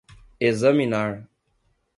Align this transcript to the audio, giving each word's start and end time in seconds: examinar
examinar 0.41 1.29